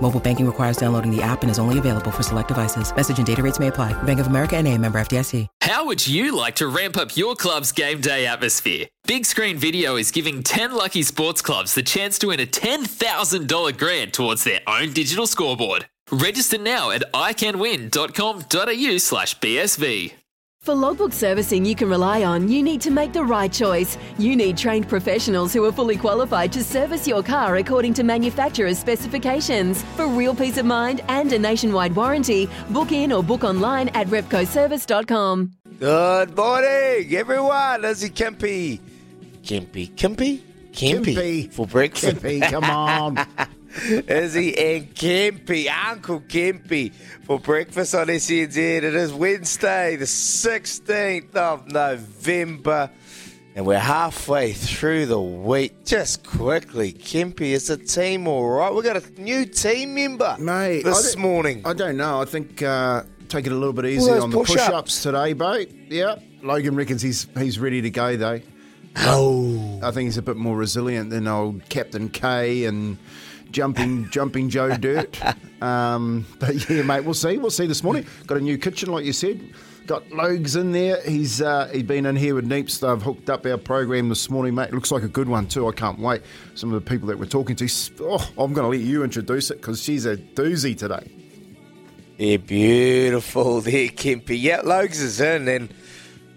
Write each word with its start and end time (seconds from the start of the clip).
Mobile 0.00 0.20
banking 0.20 0.46
requires 0.46 0.76
downloading 0.76 1.10
the 1.10 1.22
app 1.22 1.42
and 1.42 1.50
is 1.50 1.58
only 1.58 1.78
available 1.78 2.10
for 2.10 2.22
select 2.22 2.48
devices. 2.48 2.94
Message 2.94 3.18
and 3.18 3.26
data 3.26 3.42
rates 3.42 3.58
may 3.58 3.68
apply. 3.68 4.00
Bank 4.04 4.20
of 4.20 4.26
America 4.28 4.56
and 4.56 4.68
a 4.68 4.78
member 4.78 5.00
FDIC. 5.00 5.46
How 5.62 5.84
would 5.84 6.06
you 6.06 6.36
like 6.36 6.56
to 6.56 6.68
ramp 6.68 6.96
up 6.96 7.16
your 7.16 7.34
club's 7.34 7.72
game 7.72 8.00
day 8.00 8.26
atmosphere? 8.26 8.86
Big 9.06 9.24
Screen 9.24 9.56
Video 9.56 9.96
is 9.96 10.10
giving 10.10 10.42
10 10.42 10.72
lucky 10.72 11.02
sports 11.02 11.42
clubs 11.42 11.74
the 11.74 11.82
chance 11.82 12.18
to 12.18 12.28
win 12.28 12.40
a 12.40 12.46
$10,000 12.46 13.78
grant 13.78 14.12
towards 14.12 14.44
their 14.44 14.60
own 14.66 14.92
digital 14.92 15.26
scoreboard. 15.26 15.86
Register 16.12 16.58
now 16.58 16.90
at 16.90 17.02
iCanWin.com.au 17.12 18.98
slash 18.98 19.38
BSV. 19.40 20.12
For 20.66 20.74
logbook 20.74 21.12
servicing 21.12 21.64
you 21.64 21.76
can 21.76 21.88
rely 21.88 22.24
on, 22.24 22.48
you 22.48 22.60
need 22.60 22.80
to 22.80 22.90
make 22.90 23.12
the 23.12 23.22
right 23.22 23.52
choice. 23.52 23.96
You 24.18 24.34
need 24.34 24.58
trained 24.58 24.88
professionals 24.88 25.52
who 25.52 25.64
are 25.64 25.70
fully 25.70 25.96
qualified 25.96 26.52
to 26.54 26.64
service 26.64 27.06
your 27.06 27.22
car 27.22 27.54
according 27.58 27.94
to 27.94 28.02
manufacturer's 28.02 28.76
specifications. 28.76 29.84
For 29.94 30.08
real 30.08 30.34
peace 30.34 30.58
of 30.58 30.66
mind 30.66 31.02
and 31.06 31.32
a 31.32 31.38
nationwide 31.38 31.94
warranty, 31.94 32.48
book 32.70 32.90
in 32.90 33.12
or 33.12 33.22
book 33.22 33.44
online 33.44 33.90
at 33.90 34.08
repcoservice.com. 34.08 35.52
Good 35.78 36.36
morning, 36.36 37.14
everyone. 37.14 37.84
Izzy 37.84 38.10
Kimpy. 38.10 38.80
Kimpy. 39.44 39.92
Kimpy? 39.92 40.40
Kimpy. 40.72 41.14
Kimpy. 41.14 41.52
For 41.52 41.68
breakfast. 41.68 42.16
Kimpy, 42.16 42.42
come 42.50 42.64
on. 42.64 43.24
Izzy 43.84 44.56
and 44.56 44.94
Kempy, 44.94 45.68
Uncle 45.68 46.20
Kempy, 46.20 46.92
for 47.24 47.38
breakfast 47.38 47.94
on 47.94 48.06
SNZ. 48.06 48.56
It 48.56 48.84
is 48.84 49.12
Wednesday, 49.12 49.96
the 49.96 50.06
16th 50.06 51.34
of 51.36 51.66
November, 51.70 52.90
and 53.54 53.66
we're 53.66 53.78
halfway 53.78 54.52
through 54.52 55.06
the 55.06 55.20
week. 55.20 55.84
Just 55.84 56.24
quickly, 56.24 56.92
Kempy, 56.92 57.52
is 57.52 57.68
the 57.68 57.76
team 57.76 58.26
all 58.26 58.48
right? 58.48 58.72
We've 58.72 58.84
got 58.84 58.96
a 58.96 59.20
new 59.20 59.44
team 59.44 59.94
member 59.94 60.36
Mate, 60.38 60.82
this 60.82 61.16
I 61.16 61.20
morning. 61.20 61.62
I 61.64 61.72
don't 61.72 61.96
know. 61.96 62.20
I 62.20 62.24
think 62.24 62.62
uh, 62.62 63.02
take 63.28 63.46
it 63.46 63.52
a 63.52 63.56
little 63.56 63.72
bit 63.72 63.86
easy 63.86 64.10
on 64.10 64.30
the 64.30 64.36
push-ups. 64.36 64.64
push-ups 64.64 65.02
today, 65.02 65.34
mate. 65.34 65.70
Yeah, 65.88 66.16
Logan 66.42 66.76
reckons 66.76 67.02
he's 67.02 67.26
he's 67.38 67.58
ready 67.58 67.82
to 67.82 67.90
go 67.90 68.16
though. 68.16 68.40
oh, 68.98 69.80
I 69.82 69.90
think 69.90 70.06
he's 70.06 70.16
a 70.18 70.22
bit 70.22 70.36
more 70.36 70.56
resilient 70.56 71.10
than 71.10 71.28
old 71.28 71.68
Captain 71.68 72.08
K 72.08 72.64
and 72.64 72.96
jumping 73.56 74.06
jumping 74.10 74.50
Joe 74.50 74.76
Dirt. 74.76 75.18
Um, 75.62 76.26
but 76.38 76.68
yeah, 76.68 76.82
mate, 76.82 77.00
we'll 77.00 77.14
see. 77.14 77.38
We'll 77.38 77.50
see 77.50 77.66
this 77.66 77.82
morning. 77.82 78.06
Got 78.26 78.36
a 78.36 78.42
new 78.42 78.58
kitchen, 78.58 78.90
like 78.90 79.06
you 79.06 79.14
said. 79.14 79.40
Got 79.86 80.10
Logs 80.10 80.54
in 80.54 80.72
there. 80.72 81.00
He's 81.00 81.40
uh, 81.40 81.70
he's 81.72 81.84
been 81.84 82.04
in 82.04 82.14
here 82.14 82.34
with 82.34 82.46
Neeps. 82.46 82.80
They've 82.80 83.00
hooked 83.00 83.30
up 83.30 83.46
our 83.46 83.56
program 83.56 84.10
this 84.10 84.28
morning, 84.28 84.54
mate. 84.54 84.74
Looks 84.74 84.90
like 84.90 85.02
a 85.02 85.08
good 85.08 85.26
one 85.26 85.46
too. 85.46 85.66
I 85.66 85.72
can't 85.72 85.98
wait. 85.98 86.20
Some 86.54 86.70
of 86.74 86.84
the 86.84 86.90
people 86.90 87.08
that 87.08 87.18
we're 87.18 87.24
talking 87.24 87.56
to. 87.56 87.68
Oh, 88.02 88.30
I'm 88.36 88.52
going 88.52 88.70
to 88.70 88.78
let 88.78 88.80
you 88.80 89.02
introduce 89.02 89.50
it 89.50 89.62
because 89.62 89.82
she's 89.82 90.04
a 90.04 90.18
doozy 90.18 90.76
today. 90.76 91.10
Yeah, 92.18 92.36
beautiful 92.36 93.62
there, 93.62 93.88
Kempy. 93.88 94.38
Yeah, 94.38 94.60
Logs 94.62 95.00
is 95.00 95.20
in, 95.22 95.48
and 95.48 95.74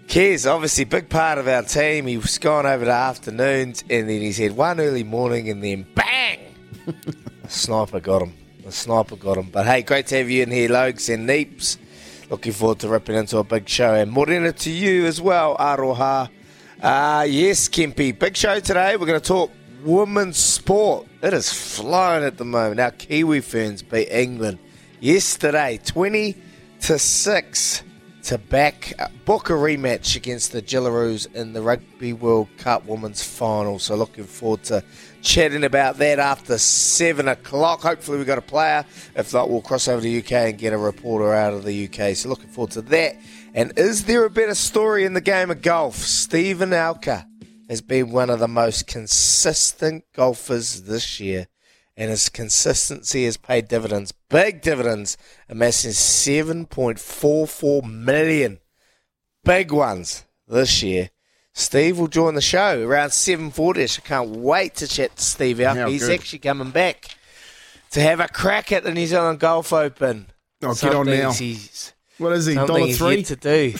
Kez, 0.06 0.50
obviously, 0.50 0.84
big 0.84 1.10
part 1.10 1.36
of 1.36 1.46
our 1.46 1.62
team. 1.64 2.06
He 2.06 2.16
was 2.16 2.38
gone 2.38 2.64
over 2.64 2.86
the 2.86 2.92
afternoons, 2.92 3.84
and 3.90 4.08
then 4.08 4.20
he's 4.22 4.38
had 4.38 4.56
one 4.56 4.80
early 4.80 5.04
morning, 5.04 5.50
and 5.50 5.62
then 5.62 5.86
bang! 5.94 6.39
Sniper 7.48 8.00
got 8.00 8.22
him. 8.22 8.34
The 8.64 8.72
sniper 8.72 9.16
got 9.16 9.38
him. 9.38 9.48
But 9.50 9.66
hey, 9.66 9.82
great 9.82 10.06
to 10.08 10.18
have 10.18 10.30
you 10.30 10.42
in 10.42 10.50
here, 10.50 10.68
Logs 10.68 11.08
and 11.08 11.28
Neeps. 11.28 11.78
Looking 12.28 12.52
forward 12.52 12.78
to 12.80 12.88
ripping 12.88 13.16
into 13.16 13.38
a 13.38 13.44
big 13.44 13.68
show. 13.68 13.94
And 13.94 14.12
morena 14.12 14.52
to 14.52 14.70
you 14.70 15.06
as 15.06 15.20
well, 15.20 15.56
Aroha. 15.56 16.28
Uh, 16.80 17.26
yes, 17.28 17.68
Kempy, 17.68 18.16
big 18.16 18.36
show 18.36 18.60
today. 18.60 18.96
We're 18.96 19.06
going 19.06 19.20
to 19.20 19.26
talk 19.26 19.50
women's 19.82 20.36
sport. 20.36 21.06
It 21.22 21.34
is 21.34 21.52
flying 21.52 22.24
at 22.24 22.38
the 22.38 22.44
moment. 22.44 22.80
Our 22.80 22.92
Kiwi 22.92 23.40
Ferns 23.40 23.82
beat 23.82 24.08
England 24.10 24.58
yesterday, 25.00 25.80
20 25.84 26.36
to 26.82 26.98
6 26.98 27.82
to 28.22 28.38
back 28.38 28.92
book 29.24 29.50
a 29.50 29.54
rematch 29.54 30.14
against 30.14 30.52
the 30.52 30.60
Jillaroos 30.60 31.32
in 31.34 31.52
the 31.52 31.62
Rugby 31.62 32.12
World 32.12 32.48
Cup 32.58 32.84
Women's 32.86 33.22
Final. 33.22 33.78
So 33.78 33.96
looking 33.96 34.24
forward 34.24 34.62
to 34.64 34.84
chatting 35.22 35.64
about 35.64 35.98
that 35.98 36.18
after 36.18 36.58
7 36.58 37.28
o'clock. 37.28 37.80
Hopefully 37.80 38.18
we've 38.18 38.26
got 38.26 38.38
a 38.38 38.42
player. 38.42 38.84
If 39.14 39.32
not, 39.32 39.50
we'll 39.50 39.62
cross 39.62 39.88
over 39.88 40.00
to 40.00 40.18
UK 40.18 40.32
and 40.32 40.58
get 40.58 40.72
a 40.72 40.78
reporter 40.78 41.32
out 41.32 41.52
of 41.52 41.64
the 41.64 41.88
UK. 41.88 42.16
So 42.16 42.28
looking 42.28 42.48
forward 42.48 42.72
to 42.72 42.82
that. 42.82 43.16
And 43.54 43.72
is 43.76 44.04
there 44.04 44.24
a 44.24 44.30
better 44.30 44.54
story 44.54 45.04
in 45.04 45.14
the 45.14 45.20
game 45.20 45.50
of 45.50 45.62
golf? 45.62 45.96
Steven 45.96 46.70
Alker 46.70 47.26
has 47.68 47.80
been 47.80 48.10
one 48.10 48.30
of 48.30 48.38
the 48.38 48.48
most 48.48 48.86
consistent 48.86 50.04
golfers 50.14 50.82
this 50.82 51.20
year 51.20 51.46
and 52.00 52.10
his 52.10 52.30
consistency 52.30 53.26
has 53.26 53.36
paid 53.36 53.68
dividends, 53.68 54.12
big 54.30 54.62
dividends, 54.62 55.18
amassing 55.50 55.90
7.44 55.90 57.84
million. 57.84 58.58
Big 59.44 59.70
ones 59.70 60.24
this 60.48 60.82
year. 60.82 61.10
Steve 61.52 61.98
will 61.98 62.08
join 62.08 62.34
the 62.34 62.40
show 62.40 62.82
around 62.82 63.10
7.40ish. 63.10 63.98
I 63.98 64.02
can't 64.02 64.30
wait 64.30 64.76
to 64.76 64.86
chat 64.86 65.16
to 65.16 65.22
Steve 65.22 65.60
out. 65.60 65.76
How 65.76 65.88
He's 65.88 66.06
good. 66.06 66.18
actually 66.20 66.38
coming 66.38 66.70
back 66.70 67.16
to 67.90 68.00
have 68.00 68.20
a 68.20 68.28
crack 68.28 68.72
at 68.72 68.84
the 68.84 68.92
New 68.92 69.06
Zealand 69.06 69.40
Golf 69.40 69.72
Open. 69.72 70.26
Oh, 70.62 70.74
get 70.74 70.94
on 70.94 71.06
now. 71.06 71.32
What 72.18 72.32
is 72.32 72.46
he? 72.46 72.54
Something 72.54 72.66
Dollar 72.66 72.86
he's 72.86 72.98
three? 72.98 73.16
yet 73.16 73.26
to 73.26 73.36
do. 73.36 73.74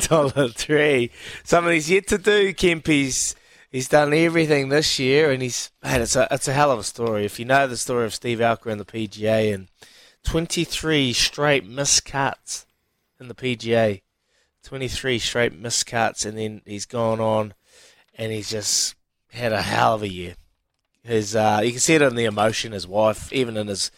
Dollar 0.08 0.48
three. 0.48 1.10
Something 1.44 1.74
he's 1.74 1.90
yet 1.90 2.06
to 2.08 2.18
do, 2.18 2.54
Kempy's. 2.54 3.36
He's 3.70 3.88
done 3.88 4.12
everything 4.12 4.68
this 4.70 4.98
year, 4.98 5.30
and 5.30 5.42
he's 5.42 5.70
man. 5.82 6.00
It's 6.02 6.16
a 6.16 6.26
it's 6.30 6.48
a 6.48 6.52
hell 6.52 6.70
of 6.70 6.78
a 6.78 6.82
story. 6.82 7.24
If 7.26 7.38
you 7.38 7.44
know 7.44 7.66
the 7.66 7.76
story 7.76 8.06
of 8.06 8.14
Steve 8.14 8.38
Alker 8.38 8.72
and 8.72 8.80
the 8.80 8.86
PGA, 8.86 9.52
and 9.54 9.68
twenty 10.24 10.64
three 10.64 11.12
straight 11.12 11.68
miscuts 11.68 12.64
in 13.20 13.28
the 13.28 13.34
PGA, 13.34 14.00
twenty 14.62 14.88
three 14.88 15.18
straight 15.18 15.60
miscuts, 15.60 16.24
and 16.24 16.36
then 16.38 16.62
he's 16.64 16.86
gone 16.86 17.20
on, 17.20 17.54
and 18.16 18.32
he's 18.32 18.50
just 18.50 18.94
had 19.30 19.52
a 19.52 19.62
hell 19.62 19.94
of 19.94 20.02
a 20.02 20.08
year. 20.08 20.34
His 21.04 21.34
uh, 21.34 21.60
you 21.64 21.72
can 21.72 21.80
see 21.80 21.94
it 21.94 22.02
in 22.02 22.14
the 22.14 22.26
emotion, 22.26 22.72
his 22.72 22.86
wife, 22.86 23.32
even 23.32 23.56
in 23.56 23.66
his 23.66 23.90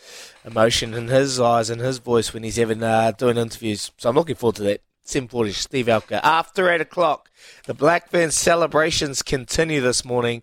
emotion 0.45 0.95
in 0.95 1.09
his 1.09 1.39
eyes 1.41 1.71
and 1.71 1.81
his 1.81 1.99
voice 1.99 2.33
when 2.33 2.43
he's 2.43 2.57
having 2.57 2.83
uh, 2.83 3.13
doing 3.13 3.37
interviews. 3.37 3.91
So 3.99 4.09
I'm 4.09 4.17
looking 4.17 4.37
forward 4.37 4.57
to 4.57 4.63
that. 4.65 4.81
Simple 5.07 5.47
Steve 5.53 5.87
Alker. 5.87 6.19
After 6.23 6.71
eight 6.71 6.81
o'clock, 6.81 7.31
the 7.67 7.75
Black 7.75 8.10
Ferns 8.10 8.34
celebrations 8.34 9.21
continue 9.21 9.83
this 9.83 10.03
morning. 10.03 10.41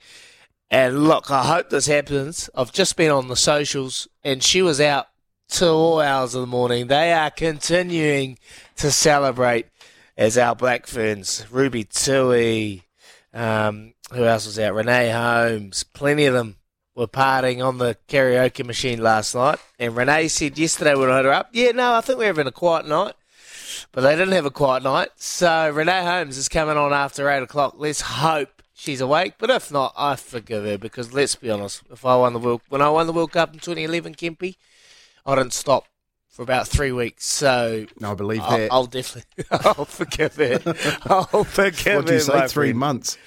And 0.69 1.05
look, 1.05 1.31
I 1.31 1.45
hope 1.45 1.71
this 1.71 1.87
happens. 1.87 2.47
I've 2.53 2.71
just 2.71 2.95
been 2.95 3.09
on 3.09 3.27
the 3.27 3.35
socials, 3.35 4.07
and 4.23 4.43
she 4.43 4.61
was 4.61 4.79
out 4.79 5.07
till 5.47 5.75
all 5.75 5.99
hours 5.99 6.35
of 6.35 6.41
the 6.41 6.47
morning. 6.47 6.87
They 6.87 7.11
are 7.11 7.31
continuing 7.31 8.37
to 8.77 8.91
celebrate 8.91 9.65
as 10.17 10.37
our 10.37 10.55
Black 10.55 10.87
Ferns. 10.87 11.45
Ruby 11.51 11.83
Tui, 11.83 12.83
um, 13.33 13.93
who 14.11 14.25
else 14.25 14.45
was 14.45 14.59
out? 14.59 14.75
Renee 14.75 15.09
Holmes, 15.11 15.83
plenty 15.83 16.25
of 16.25 16.33
them 16.33 16.57
were 16.95 17.07
partying 17.07 17.65
on 17.65 17.77
the 17.77 17.97
karaoke 18.07 18.65
machine 18.65 19.01
last 19.01 19.33
night. 19.33 19.59
And 19.79 19.95
Renee 19.95 20.27
said 20.27 20.57
yesterday 20.57 20.95
when 20.95 21.09
I 21.09 21.17
hit 21.17 21.25
her 21.25 21.33
up, 21.33 21.49
yeah, 21.53 21.71
no, 21.71 21.93
I 21.93 22.01
think 22.01 22.19
we're 22.19 22.25
having 22.25 22.47
a 22.47 22.51
quiet 22.51 22.87
night. 22.87 23.15
But 23.91 24.01
they 24.01 24.15
didn't 24.15 24.33
have 24.33 24.45
a 24.45 24.51
quiet 24.51 24.83
night. 24.83 25.09
So 25.15 25.69
Renee 25.71 26.03
Holmes 26.03 26.37
is 26.37 26.49
coming 26.49 26.77
on 26.77 26.93
after 26.93 27.29
8 27.29 27.43
o'clock. 27.43 27.75
Let's 27.77 28.01
hope 28.01 28.61
she's 28.73 29.01
awake. 29.01 29.35
But 29.37 29.49
if 29.49 29.71
not, 29.71 29.93
I 29.97 30.15
forgive 30.15 30.65
her 30.65 30.77
because 30.77 31.13
let's 31.13 31.35
be 31.35 31.49
honest, 31.49 31.83
if 31.91 32.05
I 32.05 32.15
won 32.15 32.33
the 32.33 32.39
World, 32.39 32.61
when 32.69 32.81
I 32.81 32.89
won 32.89 33.07
the 33.07 33.13
World 33.13 33.31
Cup 33.31 33.53
in 33.53 33.59
2011, 33.59 34.15
Kempy, 34.15 34.55
I 35.25 35.35
didn't 35.35 35.53
stop 35.53 35.85
for 36.31 36.41
about 36.41 36.67
three 36.67 36.91
weeks. 36.91 37.25
So 37.25 37.85
I 38.03 38.13
believe 38.15 38.41
I'll, 38.41 38.57
that. 38.57 38.71
I'll 38.71 38.85
definitely, 38.85 39.45
I'll 39.51 39.85
forgive 39.85 40.39
it. 40.39 40.65
I'll 41.05 41.43
forgive 41.43 41.87
it. 41.87 41.95
what 41.97 42.05
do 42.07 42.13
you 42.13 42.19
it, 42.19 42.21
say? 42.21 42.47
Three 42.47 42.67
friend. 42.69 42.79
months. 42.79 43.17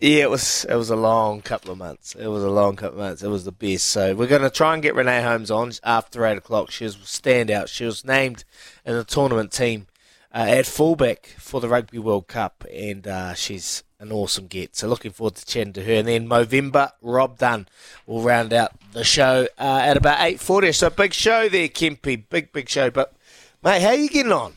Yeah, 0.00 0.24
it 0.24 0.30
was 0.30 0.66
it 0.68 0.74
was 0.74 0.90
a 0.90 0.96
long 0.96 1.40
couple 1.40 1.70
of 1.70 1.78
months. 1.78 2.14
It 2.14 2.26
was 2.26 2.42
a 2.42 2.50
long 2.50 2.76
couple 2.76 2.98
of 2.98 3.06
months. 3.06 3.22
It 3.22 3.28
was 3.28 3.44
the 3.44 3.52
best. 3.52 3.86
So 3.86 4.14
we're 4.14 4.26
going 4.26 4.42
to 4.42 4.50
try 4.50 4.74
and 4.74 4.82
get 4.82 4.94
Renee 4.94 5.22
Holmes 5.22 5.50
on 5.50 5.72
after 5.84 6.26
eight 6.26 6.36
o'clock. 6.36 6.70
She 6.70 6.84
was 6.84 6.96
standout. 6.96 7.68
She 7.68 7.84
was 7.84 8.04
named 8.04 8.44
in 8.84 8.94
the 8.94 9.04
tournament 9.04 9.52
team 9.52 9.86
uh, 10.34 10.46
at 10.48 10.66
fullback 10.66 11.26
for 11.38 11.60
the 11.60 11.68
Rugby 11.68 11.98
World 11.98 12.26
Cup, 12.26 12.64
and 12.72 13.06
uh, 13.06 13.34
she's 13.34 13.84
an 14.00 14.10
awesome 14.10 14.48
get. 14.48 14.74
So 14.74 14.88
looking 14.88 15.12
forward 15.12 15.36
to 15.36 15.46
chatting 15.46 15.72
to 15.74 15.84
her. 15.84 15.92
And 15.94 16.08
then 16.08 16.28
Movember, 16.28 16.90
Rob 17.00 17.38
Dunn 17.38 17.68
will 18.06 18.20
round 18.20 18.52
out 18.52 18.72
the 18.92 19.04
show 19.04 19.46
uh, 19.58 19.80
at 19.82 19.96
about 19.96 20.20
eight 20.20 20.40
forty. 20.40 20.72
So 20.72 20.90
big 20.90 21.14
show 21.14 21.48
there, 21.48 21.68
Kempy. 21.68 22.24
Big 22.28 22.52
big 22.52 22.68
show. 22.68 22.90
But 22.90 23.14
mate, 23.62 23.80
how 23.80 23.90
are 23.90 23.94
you 23.94 24.08
getting 24.08 24.32
on? 24.32 24.54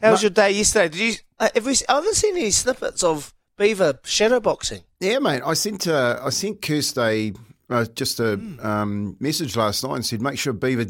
How 0.00 0.12
was 0.12 0.22
your 0.22 0.30
day 0.30 0.52
yesterday? 0.52 0.88
Did 0.90 1.00
you? 1.00 1.14
Uh, 1.40 1.48
have 1.54 1.66
we, 1.66 1.74
I 1.88 1.94
haven't 1.94 2.14
seen 2.14 2.36
any 2.36 2.50
snippets 2.50 3.02
of 3.02 3.34
Beaver 3.56 3.94
shadowboxing. 4.04 4.84
Yeah, 5.00 5.18
mate. 5.18 5.42
I 5.44 5.54
sent 5.54 5.88
uh, 5.88 6.20
I 6.22 6.30
sent 6.30 6.62
Kirsty 6.62 7.34
uh, 7.68 7.86
just 7.94 8.20
a 8.20 8.34
um, 8.60 9.16
message 9.18 9.56
last 9.56 9.82
night 9.82 9.96
and 9.96 10.06
said 10.06 10.22
make 10.22 10.38
sure 10.38 10.52
Beaver, 10.52 10.86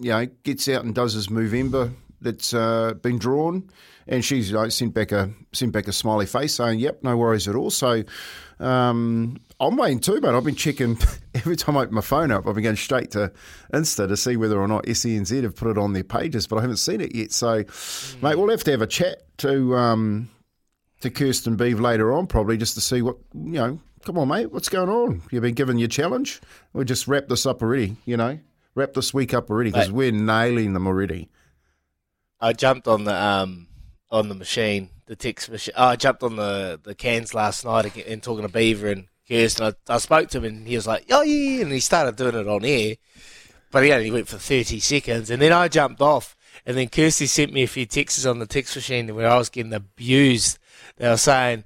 you 0.00 0.10
know, 0.10 0.26
gets 0.42 0.68
out 0.68 0.84
and 0.84 0.94
does 0.94 1.12
his 1.12 1.28
Movember 1.28 1.92
that's 2.20 2.54
uh, 2.54 2.94
been 2.94 3.18
drawn, 3.18 3.70
and 4.06 4.24
she's 4.24 4.52
like 4.52 4.70
sent 4.72 4.94
back 4.94 5.12
a 5.12 5.30
sent 5.52 5.72
back 5.72 5.88
a 5.88 5.92
smiley 5.92 6.26
face 6.26 6.54
saying, 6.54 6.80
"Yep, 6.80 7.02
no 7.02 7.16
worries 7.16 7.48
at 7.48 7.54
all." 7.54 7.70
So. 7.70 8.04
Um, 8.58 9.40
I'm 9.58 9.76
waiting 9.76 10.00
too, 10.00 10.20
mate. 10.20 10.34
I've 10.34 10.44
been 10.44 10.54
checking 10.54 10.98
every 11.34 11.56
time 11.56 11.76
I 11.76 11.82
open 11.82 11.94
my 11.94 12.00
phone 12.00 12.30
up. 12.30 12.46
I've 12.46 12.54
been 12.54 12.64
going 12.64 12.76
straight 12.76 13.10
to 13.12 13.32
Insta 13.72 14.08
to 14.08 14.16
see 14.16 14.36
whether 14.36 14.60
or 14.60 14.68
not 14.68 14.84
SENZ 14.84 15.42
have 15.42 15.54
put 15.54 15.70
it 15.70 15.78
on 15.78 15.92
their 15.92 16.04
pages, 16.04 16.46
but 16.46 16.56
I 16.56 16.60
haven't 16.62 16.76
seen 16.76 17.00
it 17.00 17.14
yet. 17.14 17.32
So, 17.32 17.64
mate, 18.22 18.36
we'll 18.36 18.50
have 18.50 18.64
to 18.64 18.70
have 18.70 18.82
a 18.82 18.86
chat 18.86 19.22
to 19.38 19.76
um, 19.76 20.30
to 21.00 21.10
Kirsten 21.10 21.56
Beeve 21.56 21.80
later 21.80 22.12
on, 22.12 22.26
probably 22.26 22.56
just 22.56 22.74
to 22.74 22.80
see 22.80 23.02
what 23.02 23.16
you 23.34 23.52
know. 23.52 23.80
Come 24.04 24.16
on, 24.16 24.28
mate, 24.28 24.50
what's 24.50 24.70
going 24.70 24.88
on? 24.88 25.22
You've 25.30 25.42
been 25.42 25.54
given 25.54 25.78
your 25.78 25.88
challenge. 25.88 26.40
We 26.72 26.86
just 26.86 27.06
wrap 27.06 27.28
this 27.28 27.44
up 27.44 27.60
already. 27.62 27.96
You 28.06 28.16
know, 28.16 28.38
wrap 28.74 28.94
this 28.94 29.12
week 29.12 29.34
up 29.34 29.50
already 29.50 29.70
because 29.70 29.92
we're 29.92 30.12
nailing 30.12 30.72
them 30.72 30.86
already. 30.86 31.28
I 32.40 32.52
jumped 32.52 32.88
on 32.88 33.04
the 33.04 33.14
um 33.14 33.68
on 34.10 34.28
the 34.28 34.34
machine, 34.34 34.90
the 35.06 35.16
text 35.16 35.50
machine. 35.50 35.74
Oh, 35.76 35.86
I 35.86 35.96
jumped 35.96 36.22
on 36.22 36.36
the 36.36 36.80
the 36.82 36.94
cans 36.94 37.34
last 37.34 37.64
night 37.64 37.96
and 38.06 38.22
talking 38.22 38.46
to 38.46 38.52
Beaver 38.52 38.88
and 38.88 39.06
Kirsten. 39.28 39.74
I, 39.88 39.94
I 39.94 39.98
spoke 39.98 40.28
to 40.30 40.38
him 40.38 40.44
and 40.44 40.66
he 40.66 40.76
was 40.76 40.86
like, 40.86 41.04
"Oh 41.10 41.22
yeah," 41.22 41.56
yeah," 41.56 41.62
and 41.62 41.72
he 41.72 41.80
started 41.80 42.16
doing 42.16 42.34
it 42.34 42.48
on 42.48 42.64
air, 42.64 42.96
but 43.70 43.84
he 43.84 43.92
only 43.92 44.10
went 44.10 44.28
for 44.28 44.38
thirty 44.38 44.80
seconds, 44.80 45.30
and 45.30 45.40
then 45.40 45.52
I 45.52 45.68
jumped 45.68 46.00
off. 46.00 46.36
And 46.66 46.76
then 46.76 46.88
Kirsty 46.88 47.26
sent 47.26 47.52
me 47.52 47.62
a 47.62 47.68
few 47.68 47.86
texts 47.86 48.26
on 48.26 48.38
the 48.38 48.46
text 48.46 48.76
machine 48.76 49.14
where 49.14 49.28
I 49.30 49.38
was 49.38 49.48
getting 49.48 49.72
abused. 49.72 50.58
They 50.96 51.08
were 51.08 51.16
saying, 51.16 51.64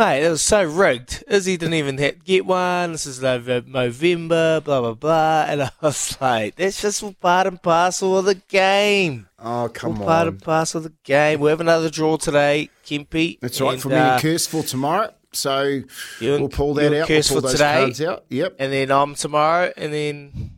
mate, 0.00 0.24
it 0.24 0.30
was 0.30 0.40
so 0.40 0.64
rigged. 0.64 1.22
Izzy 1.28 1.58
didn't 1.58 1.74
even 1.74 1.98
hit, 1.98 2.24
get 2.24 2.46
one. 2.46 2.92
This 2.92 3.04
is 3.04 3.20
Nov- 3.20 3.66
November, 3.68 4.60
blah, 4.60 4.80
blah, 4.80 4.94
blah. 4.94 5.44
And 5.46 5.62
I 5.64 5.70
was 5.82 6.18
like, 6.20 6.56
that's 6.56 6.80
just 6.80 7.02
all 7.02 7.12
part 7.12 7.46
and 7.46 7.62
parcel 7.62 8.16
of 8.16 8.24
the 8.24 8.36
game. 8.36 9.28
Oh, 9.38 9.70
come 9.72 10.00
all 10.00 10.06
part 10.06 10.26
on. 10.26 10.28
and 10.28 10.42
parcel 10.42 10.78
of 10.78 10.84
the 10.84 10.94
game. 11.04 11.40
We 11.40 11.50
have 11.50 11.60
another 11.60 11.90
draw 11.90 12.16
today, 12.16 12.70
Kempy. 12.86 13.38
That's 13.40 13.60
right 13.60 13.74
and, 13.74 13.82
for 13.82 13.90
me 13.90 13.96
uh, 13.96 14.14
and 14.14 14.22
Kirst 14.22 14.48
for 14.48 14.62
tomorrow. 14.62 15.12
So 15.32 15.60
and- 15.62 15.86
we'll 16.20 16.48
pull 16.48 16.72
that 16.74 16.86
out. 16.86 17.08
We'll 17.08 17.22
pull 17.22 17.36
for 17.36 17.40
those 17.42 17.52
today. 17.52 17.80
cards 17.84 18.00
out. 18.00 18.24
Yep. 18.30 18.56
And 18.58 18.72
then 18.72 18.90
I'm 18.90 19.14
tomorrow, 19.14 19.70
and 19.76 19.92
then 19.92 20.52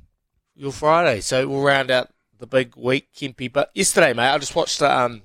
you're 0.55 0.71
Friday. 0.71 1.21
So 1.21 1.49
we'll 1.49 1.63
round 1.63 1.91
out 1.91 2.11
the 2.39 2.47
big 2.47 2.77
week, 2.77 3.09
Kempy. 3.13 3.53
But 3.53 3.73
yesterday, 3.75 4.13
mate, 4.13 4.31
I 4.31 4.39
just 4.39 4.55
watched 4.55 4.81
um, 4.83 5.23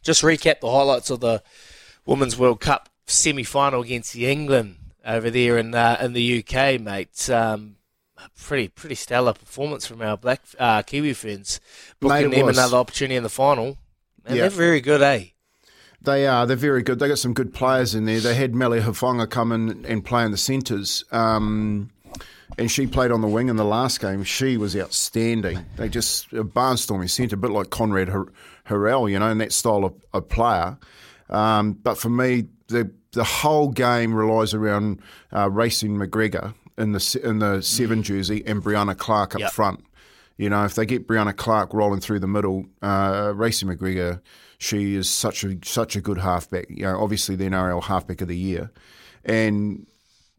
just 0.00 0.22
recap 0.22 0.60
the 0.60 0.70
highlights 0.70 1.10
of 1.10 1.18
the 1.18 1.42
Women's 2.06 2.38
World 2.38 2.60
Cup 2.60 2.88
semi 3.12 3.42
final 3.44 3.82
against 3.82 4.12
the 4.12 4.26
England 4.30 4.76
over 5.04 5.30
there 5.30 5.58
in 5.58 5.74
uh, 5.74 5.98
in 6.00 6.12
the 6.12 6.38
UK, 6.44 6.80
mate. 6.80 7.28
Um, 7.30 7.76
pretty 8.40 8.68
pretty 8.68 8.94
stellar 8.94 9.32
performance 9.32 9.86
from 9.86 10.00
our 10.02 10.16
black 10.16 10.40
uh, 10.58 10.82
Kiwi 10.82 11.12
Ferns, 11.12 11.60
Mate, 12.00 12.08
booking 12.08 12.32
it 12.32 12.36
them 12.36 12.46
was. 12.46 12.56
another 12.58 12.76
opportunity 12.76 13.16
in 13.16 13.22
the 13.22 13.28
final. 13.28 13.78
And 14.24 14.36
Yeah. 14.36 14.42
they're 14.42 14.50
very 14.50 14.80
good, 14.80 15.02
eh? 15.02 15.24
They 16.00 16.26
are. 16.26 16.46
They're 16.46 16.56
very 16.56 16.82
good. 16.82 16.98
They 16.98 17.08
got 17.08 17.18
some 17.18 17.32
good 17.32 17.52
players 17.54 17.94
in 17.94 18.04
there. 18.06 18.20
They 18.20 18.34
had 18.34 18.54
Mele 18.54 18.80
Hufanga 18.80 19.28
come 19.28 19.52
in 19.52 19.84
and 19.86 20.04
play 20.04 20.24
in 20.24 20.30
the 20.32 20.36
centres. 20.36 21.04
Um, 21.12 21.90
and 22.58 22.70
she 22.70 22.86
played 22.86 23.10
on 23.12 23.20
the 23.20 23.28
wing 23.28 23.48
in 23.48 23.56
the 23.56 23.64
last 23.64 24.00
game. 24.00 24.22
She 24.24 24.56
was 24.56 24.76
outstanding. 24.76 25.64
They 25.76 25.88
just 25.88 26.32
a 26.32 26.44
barnstorming 26.44 27.08
centre, 27.08 27.34
a 27.34 27.38
bit 27.38 27.50
like 27.52 27.70
Konrad 27.70 28.08
Har- 28.08 28.32
Hurrell, 28.64 29.08
you 29.08 29.18
know, 29.18 29.28
in 29.30 29.38
that 29.38 29.52
style 29.52 29.84
of, 29.84 29.94
of 30.12 30.28
player. 30.28 30.76
Um, 31.30 31.72
but 31.72 31.96
for 31.98 32.10
me, 32.10 32.46
the 32.68 32.90
the 33.12 33.24
whole 33.24 33.68
game 33.68 34.14
relies 34.14 34.54
around 34.54 35.00
uh, 35.32 35.48
Raecene 35.48 35.96
McGregor 35.96 36.54
in 36.78 36.92
the 36.92 37.20
in 37.22 37.38
the 37.38 37.60
seven 37.62 38.02
jersey 38.02 38.42
and 38.46 38.62
Brianna 38.62 38.96
Clark 38.96 39.34
up 39.34 39.40
Yep. 39.42 39.52
front. 39.52 39.84
You 40.38 40.48
know, 40.50 40.64
if 40.64 40.74
they 40.74 40.86
get 40.86 41.06
Brianna 41.06 41.36
Clark 41.36 41.74
rolling 41.74 42.00
through 42.00 42.20
the 42.20 42.26
middle, 42.26 42.64
uh, 42.80 43.32
Raecene 43.34 43.76
McGregor, 43.76 44.20
she 44.58 44.94
is 44.94 45.08
such 45.08 45.44
a 45.44 45.58
such 45.64 45.94
a 45.96 46.00
good 46.00 46.18
halfback. 46.18 46.66
You 46.70 46.84
know, 46.84 47.00
obviously 47.00 47.36
the 47.36 47.44
NRL 47.44 47.82
halfback 47.82 48.20
of 48.22 48.28
the 48.28 48.36
year, 48.36 48.70
and 49.24 49.86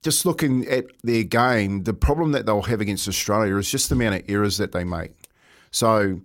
just 0.02 0.26
looking 0.26 0.68
at 0.68 0.86
their 1.04 1.24
game, 1.24 1.84
the 1.84 1.94
problem 1.94 2.32
that 2.34 2.46
they'll 2.46 2.64
have 2.64 2.82
against 2.82 3.08
Australia 3.08 3.56
is 3.56 3.70
just 3.72 3.88
the 3.90 3.96
amount 3.96 4.16
of 4.16 4.24
errors 4.30 4.58
that 4.58 4.72
they 4.74 4.84
make. 4.84 5.12
So, 5.74 6.22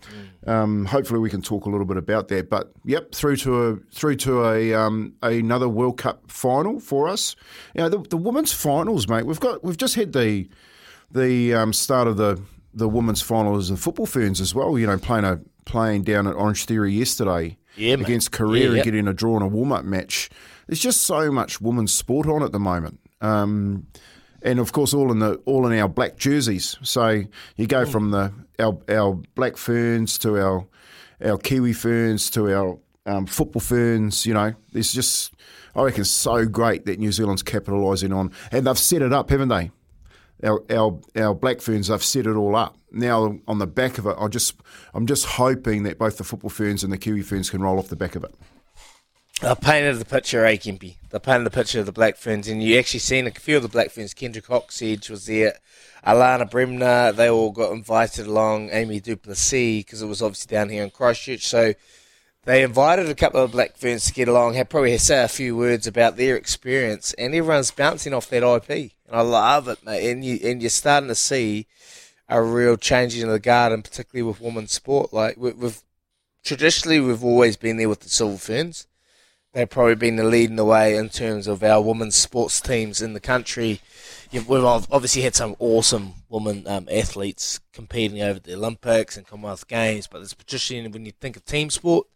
um, 0.46 0.84
hopefully, 0.84 1.20
we 1.20 1.30
can 1.30 1.40
talk 1.40 1.64
a 1.64 1.70
little 1.70 1.86
bit 1.86 1.96
about 1.96 2.28
that. 2.28 2.50
But 2.50 2.70
yep, 2.84 3.14
through 3.14 3.36
to 3.36 3.62
a 3.64 3.76
through 3.92 4.16
to 4.16 4.44
a 4.44 4.74
um, 4.74 5.14
another 5.22 5.68
World 5.70 5.96
Cup 5.96 6.30
final 6.30 6.78
for 6.80 7.08
us. 7.08 7.34
You 7.74 7.80
know, 7.80 7.88
the, 7.88 7.98
the 8.10 8.16
women's 8.18 8.52
finals, 8.52 9.08
mate. 9.08 9.24
We've 9.24 9.40
got 9.40 9.64
we've 9.64 9.78
just 9.78 9.94
had 9.94 10.12
the 10.12 10.48
the 11.10 11.54
um, 11.54 11.72
start 11.72 12.08
of 12.08 12.18
the 12.18 12.40
the 12.74 12.88
women's 12.88 13.22
finals 13.22 13.70
and 13.70 13.80
football 13.80 14.04
ferns 14.06 14.40
as 14.40 14.54
well. 14.54 14.78
You 14.78 14.86
know, 14.86 14.98
playing 14.98 15.24
a 15.24 15.40
playing 15.64 16.02
down 16.02 16.26
at 16.26 16.34
Orange 16.34 16.66
Theory 16.66 16.92
yesterday 16.92 17.56
Yeah, 17.76 17.96
mate. 17.96 18.04
against 18.04 18.32
Korea 18.32 18.68
Yeah, 18.70 18.74
and 18.76 18.84
getting 18.84 19.08
a 19.08 19.14
draw 19.14 19.36
in 19.38 19.42
a 19.42 19.48
warm 19.48 19.72
up 19.72 19.84
match. 19.84 20.28
There's 20.66 20.78
just 20.80 21.02
so 21.02 21.30
much 21.30 21.60
women's 21.60 21.92
sport 21.94 22.26
on 22.26 22.42
at 22.42 22.52
the 22.52 22.58
moment. 22.58 23.00
Um, 23.22 23.86
and 24.42 24.60
of 24.60 24.72
course, 24.72 24.92
all 24.94 25.10
in 25.10 25.18
the 25.18 25.36
all 25.46 25.66
in 25.66 25.78
our 25.78 25.88
black 25.88 26.16
jerseys. 26.18 26.76
So 26.82 27.22
you 27.56 27.66
go 27.66 27.86
from 27.86 28.10
the 28.10 28.32
our 28.58 28.78
our 28.88 29.14
black 29.34 29.56
ferns 29.56 30.18
to 30.18 30.38
our 30.38 30.66
our 31.24 31.38
kiwi 31.38 31.72
ferns 31.72 32.30
to 32.30 32.54
our 32.54 32.78
um, 33.06 33.26
football 33.26 33.60
ferns. 33.60 34.26
You 34.26 34.34
know, 34.34 34.54
there's 34.72 34.92
just 34.92 35.34
I 35.74 35.82
reckon 35.82 36.04
so 36.04 36.46
great 36.46 36.86
that 36.86 36.98
New 36.98 37.12
Zealand's 37.12 37.42
capitalising 37.42 38.14
on, 38.14 38.32
and 38.52 38.66
they've 38.66 38.78
set 38.78 39.02
it 39.02 39.12
up, 39.12 39.30
haven't 39.30 39.48
they? 39.48 39.70
Our 40.42 40.62
our 40.70 41.00
our 41.16 41.34
black 41.34 41.60
ferns, 41.60 41.88
they've 41.88 42.02
set 42.02 42.26
it 42.26 42.36
all 42.36 42.56
up. 42.56 42.76
Now 42.90 43.38
on 43.46 43.58
the 43.58 43.66
back 43.66 43.98
of 43.98 44.06
it, 44.06 44.16
I 44.18 44.28
just 44.28 44.54
I'm 44.94 45.06
just 45.06 45.26
hoping 45.26 45.82
that 45.84 45.98
both 45.98 46.18
the 46.18 46.24
football 46.24 46.50
ferns 46.50 46.84
and 46.84 46.92
the 46.92 46.98
kiwi 46.98 47.22
ferns 47.22 47.50
can 47.50 47.60
roll 47.60 47.78
off 47.78 47.88
the 47.88 47.96
back 47.96 48.14
of 48.16 48.24
it. 48.24 48.34
I 49.40 49.54
painted 49.54 49.98
the 49.98 50.04
picture, 50.04 50.44
eh, 50.44 50.56
Kimpy? 50.56 50.96
They 51.10 51.18
painted 51.20 51.44
the 51.44 51.50
picture 51.50 51.78
of 51.78 51.86
the 51.86 51.92
Black 51.92 52.16
Ferns, 52.16 52.48
and 52.48 52.60
you 52.60 52.76
actually 52.76 52.98
seen 53.00 53.26
a 53.26 53.30
few 53.30 53.56
of 53.56 53.62
the 53.62 53.68
Black 53.68 53.90
Ferns. 53.90 54.12
Kendra 54.12 54.42
Cocksedge 54.42 55.08
was 55.08 55.26
there, 55.26 55.58
Alana 56.04 56.50
Bremner, 56.50 57.12
they 57.12 57.30
all 57.30 57.52
got 57.52 57.70
invited 57.70 58.26
along, 58.26 58.70
Amy 58.72 58.98
Duplessis, 58.98 59.84
because 59.84 60.02
it 60.02 60.06
was 60.06 60.22
obviously 60.22 60.52
down 60.52 60.70
here 60.70 60.82
in 60.82 60.90
Christchurch. 60.90 61.46
So 61.46 61.74
they 62.46 62.64
invited 62.64 63.08
a 63.08 63.14
couple 63.14 63.40
of 63.40 63.52
Black 63.52 63.76
Ferns 63.76 64.06
to 64.06 64.12
get 64.12 64.26
along, 64.26 64.54
had 64.54 64.70
probably 64.70 64.98
say 64.98 65.22
a 65.22 65.28
few 65.28 65.56
words 65.56 65.86
about 65.86 66.16
their 66.16 66.34
experience, 66.34 67.12
and 67.14 67.32
everyone's 67.32 67.70
bouncing 67.70 68.12
off 68.14 68.28
that 68.30 68.42
IP. 68.42 68.90
And 69.06 69.14
I 69.16 69.20
love 69.20 69.68
it, 69.68 69.84
mate. 69.84 70.10
And, 70.10 70.24
you, 70.24 70.40
and 70.42 70.60
you're 70.60 70.68
starting 70.68 71.08
to 71.10 71.14
see 71.14 71.68
a 72.28 72.42
real 72.42 72.76
changing 72.76 73.22
of 73.22 73.30
the 73.30 73.38
guard, 73.38 73.72
and 73.72 73.84
particularly 73.84 74.28
with 74.28 74.40
women's 74.40 74.72
sport. 74.72 75.12
Like, 75.12 75.36
we- 75.36 75.52
we've 75.52 75.80
traditionally, 76.42 76.98
we've 76.98 77.22
always 77.22 77.56
been 77.56 77.76
there 77.76 77.88
with 77.88 78.00
the 78.00 78.08
Silver 78.08 78.36
Ferns 78.36 78.88
they've 79.52 79.68
probably 79.68 79.94
been 79.94 80.16
the 80.16 80.24
leading 80.24 80.56
the 80.56 80.64
way 80.64 80.96
in 80.96 81.08
terms 81.08 81.46
of 81.46 81.62
our 81.62 81.80
women's 81.82 82.16
sports 82.16 82.60
teams 82.60 83.00
in 83.02 83.12
the 83.14 83.20
country. 83.20 83.80
You- 84.30 84.44
We've 84.46 84.64
obviously 84.64 85.22
had 85.22 85.34
some 85.34 85.56
awesome 85.58 86.14
women 86.28 86.66
um, 86.66 86.88
athletes 86.92 87.60
competing 87.72 88.20
over 88.22 88.38
the 88.38 88.54
Olympics 88.54 89.16
and 89.16 89.26
Commonwealth 89.26 89.66
Games, 89.68 90.06
but 90.06 90.20
it's 90.22 90.34
traditionally 90.34 90.88
when 90.88 91.06
you 91.06 91.12
think 91.12 91.36
of 91.36 91.44
team 91.44 91.70
sport, 91.70 92.06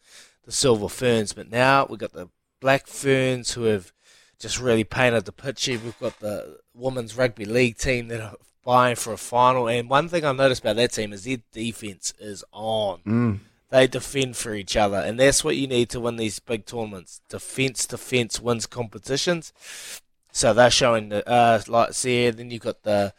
the 0.44 0.52
Silver 0.52 0.88
Ferns. 0.88 1.32
But 1.32 1.50
now 1.50 1.86
we've 1.88 1.98
got 1.98 2.12
the 2.12 2.28
Black 2.60 2.86
Ferns 2.86 3.52
who 3.52 3.64
have 3.64 3.92
just 4.38 4.60
really 4.60 4.84
painted 4.84 5.24
the 5.24 5.32
picture. 5.32 5.72
We've 5.72 5.98
got 5.98 6.20
the 6.20 6.58
women's 6.74 7.16
rugby 7.16 7.44
league 7.44 7.78
team 7.78 8.08
that 8.08 8.20
are 8.20 8.34
vying 8.64 8.96
for 8.96 9.12
a 9.12 9.16
final. 9.16 9.68
And 9.68 9.88
one 9.88 10.08
thing 10.08 10.24
I 10.24 10.32
noticed 10.32 10.60
about 10.62 10.76
that 10.76 10.92
team 10.92 11.12
is 11.12 11.24
their 11.24 11.38
defense 11.52 12.12
is 12.20 12.44
on 12.52 13.40
they 13.72 13.86
defend 13.86 14.36
for 14.36 14.54
each 14.54 14.76
other, 14.76 14.98
and 14.98 15.18
that's 15.18 15.42
what 15.42 15.56
you 15.56 15.66
need 15.66 15.88
to 15.90 16.00
win 16.00 16.16
these 16.16 16.38
big 16.38 16.66
tournaments. 16.66 17.20
Defense, 17.28 17.86
defense 17.86 18.40
wins 18.40 18.66
competitions. 18.66 19.52
So 20.30 20.52
they're 20.52 20.70
showing 20.70 21.08
the 21.08 21.28
uh, 21.28 21.60
lights 21.66 22.02
there. 22.02 22.32
Then 22.32 22.50
you've 22.50 22.62
got 22.62 22.82
the 22.84 23.12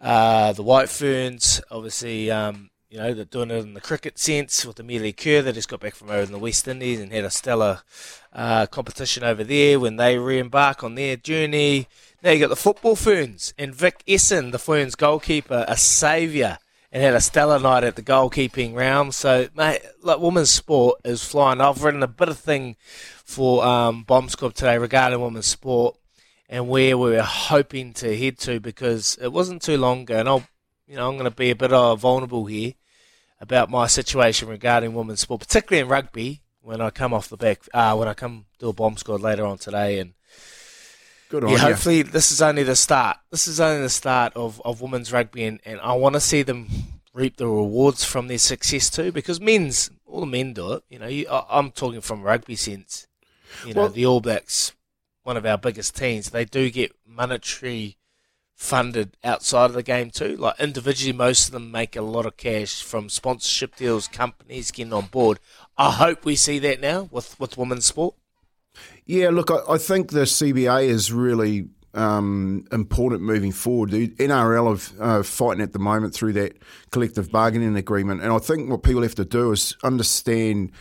uh, 0.00 0.52
the 0.52 0.62
White 0.62 0.88
Ferns, 0.88 1.60
obviously 1.70 2.30
um, 2.30 2.70
you 2.90 2.98
know, 2.98 3.14
they're 3.14 3.24
doing 3.24 3.52
it 3.52 3.62
in 3.62 3.74
the 3.74 3.80
cricket 3.80 4.18
sense 4.18 4.66
with 4.66 4.80
Amelia 4.80 5.12
Kerr 5.12 5.42
They 5.42 5.52
just 5.52 5.68
got 5.68 5.78
back 5.78 5.94
from 5.94 6.10
over 6.10 6.22
in 6.22 6.32
the 6.32 6.38
West 6.38 6.66
Indies 6.66 6.98
and 6.98 7.12
had 7.12 7.24
a 7.24 7.30
stellar 7.30 7.82
uh, 8.32 8.66
competition 8.66 9.22
over 9.22 9.44
there 9.44 9.78
when 9.78 9.94
they 9.94 10.18
re-embark 10.18 10.82
on 10.82 10.96
their 10.96 11.16
journey. 11.16 11.86
Now 12.20 12.32
you 12.32 12.40
got 12.40 12.48
the 12.48 12.56
football 12.56 12.96
ferns 12.96 13.54
and 13.56 13.72
Vic 13.72 14.02
Esson, 14.08 14.50
the 14.50 14.58
ferns 14.58 14.96
goalkeeper, 14.96 15.64
a 15.68 15.76
saviour 15.76 16.58
and 16.92 17.02
had 17.02 17.14
a 17.14 17.20
stellar 17.20 17.58
night 17.58 17.84
at 17.84 17.96
the 17.96 18.02
goalkeeping 18.02 18.74
round. 18.74 19.14
So, 19.14 19.48
mate, 19.54 19.80
like 20.02 20.18
women's 20.18 20.50
sport 20.50 21.00
is 21.04 21.24
flying. 21.24 21.60
I've 21.60 21.84
written 21.84 22.02
a 22.02 22.08
bit 22.08 22.28
of 22.28 22.38
thing 22.38 22.76
for 23.24 23.64
um, 23.64 24.02
Bomb 24.02 24.28
Squad 24.28 24.54
today 24.54 24.78
regarding 24.78 25.20
women's 25.20 25.46
sport 25.46 25.96
and 26.48 26.68
where 26.68 26.98
we 26.98 27.10
were 27.10 27.22
hoping 27.22 27.92
to 27.94 28.16
head 28.16 28.38
to 28.38 28.58
because 28.58 29.16
it 29.22 29.32
wasn't 29.32 29.62
too 29.62 29.76
long 29.76 30.02
ago, 30.02 30.18
and 30.18 30.28
I'll, 30.28 30.46
you 30.88 30.96
know, 30.96 31.08
I'm 31.08 31.14
going 31.14 31.30
to 31.30 31.36
be 31.36 31.50
a 31.50 31.56
bit 31.56 31.72
uh, 31.72 31.94
vulnerable 31.94 32.46
here 32.46 32.72
about 33.40 33.70
my 33.70 33.86
situation 33.86 34.48
regarding 34.48 34.92
women's 34.92 35.20
sport, 35.20 35.40
particularly 35.40 35.82
in 35.82 35.88
rugby. 35.88 36.42
When 36.62 36.82
I 36.82 36.90
come 36.90 37.14
off 37.14 37.30
the 37.30 37.38
back, 37.38 37.60
uh, 37.72 37.96
when 37.96 38.06
I 38.06 38.12
come 38.12 38.44
do 38.58 38.68
a 38.68 38.72
bomb 38.74 38.98
squad 38.98 39.22
later 39.22 39.46
on 39.46 39.56
today, 39.56 39.98
and 39.98 40.12
Good 41.30 41.44
on 41.44 41.50
yeah, 41.50 41.56
you. 41.56 41.62
hopefully 41.62 42.02
this 42.02 42.32
is 42.32 42.42
only 42.42 42.64
the 42.64 42.74
start. 42.74 43.16
This 43.30 43.46
is 43.46 43.60
only 43.60 43.82
the 43.82 43.88
start 43.88 44.32
of, 44.34 44.60
of 44.64 44.80
women's 44.80 45.12
rugby, 45.12 45.44
and, 45.44 45.60
and 45.64 45.80
I 45.80 45.92
want 45.92 46.16
to 46.16 46.20
see 46.20 46.42
them 46.42 46.68
reap 47.14 47.36
the 47.36 47.46
rewards 47.46 48.02
from 48.02 48.26
their 48.26 48.38
success 48.38 48.90
too. 48.90 49.12
Because 49.12 49.40
men's, 49.40 49.90
all 50.06 50.20
the 50.20 50.26
men 50.26 50.52
do 50.52 50.72
it. 50.72 50.82
You 50.90 50.98
know, 50.98 51.06
you, 51.06 51.28
I, 51.30 51.44
I'm 51.48 51.70
talking 51.70 52.00
from 52.00 52.22
rugby 52.22 52.56
sense. 52.56 53.06
You 53.64 53.74
know, 53.74 53.82
Well- 53.82 53.90
the 53.90 54.06
All 54.06 54.20
Blacks, 54.20 54.74
one 55.22 55.36
of 55.36 55.46
our 55.46 55.56
biggest 55.56 55.96
teams, 55.96 56.30
they 56.30 56.44
do 56.44 56.68
get 56.68 56.96
monetary 57.06 57.96
funded 58.56 59.16
outside 59.24 59.66
of 59.66 59.72
the 59.74 59.84
game 59.84 60.10
too. 60.10 60.36
Like 60.36 60.58
individually, 60.58 61.12
most 61.12 61.46
of 61.46 61.52
them 61.52 61.70
make 61.70 61.94
a 61.94 62.02
lot 62.02 62.26
of 62.26 62.36
cash 62.36 62.82
from 62.82 63.08
sponsorship 63.08 63.76
deals, 63.76 64.08
companies 64.08 64.72
getting 64.72 64.92
on 64.92 65.06
board. 65.06 65.38
I 65.78 65.92
hope 65.92 66.24
we 66.24 66.34
see 66.34 66.58
that 66.58 66.80
now 66.80 67.08
with 67.12 67.38
with 67.38 67.56
women's 67.56 67.86
sport. 67.86 68.16
Yeah, 69.06 69.30
look, 69.30 69.50
I, 69.50 69.58
I 69.68 69.78
think 69.78 70.10
the 70.10 70.20
CBA 70.20 70.84
is 70.84 71.12
really 71.12 71.68
um, 71.94 72.64
important 72.72 73.22
moving 73.22 73.52
forward. 73.52 73.90
The 73.90 74.08
NRL 74.08 74.98
are 75.00 75.18
uh, 75.20 75.22
fighting 75.22 75.62
at 75.62 75.72
the 75.72 75.78
moment 75.78 76.14
through 76.14 76.34
that 76.34 76.56
collective 76.90 77.30
bargaining 77.30 77.76
agreement, 77.76 78.22
and 78.22 78.32
I 78.32 78.38
think 78.38 78.70
what 78.70 78.82
people 78.82 79.02
have 79.02 79.14
to 79.16 79.24
do 79.24 79.52
is 79.52 79.76
understand 79.82 80.72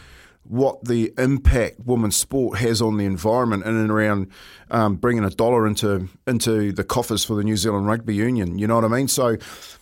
what 0.44 0.84
the 0.84 1.14
impact 1.18 1.80
women's 1.86 2.16
sport 2.16 2.58
has 2.58 2.82
on 2.82 2.98
the 2.98 3.06
environment 3.06 3.64
in 3.66 3.76
and 3.76 3.92
around 3.92 4.28
um, 4.72 4.96
bringing 4.96 5.24
a 5.24 5.30
dollar 5.30 5.68
into 5.68 6.08
into 6.28 6.72
the 6.72 6.84
coffers 6.84 7.24
for 7.24 7.36
the 7.36 7.44
New 7.44 7.58
Zealand 7.58 7.88
Rugby 7.88 8.16
Union. 8.16 8.58
You 8.58 8.68
know 8.68 8.76
what 8.76 8.86
I 8.86 8.88
mean? 8.88 9.08
So 9.08 9.38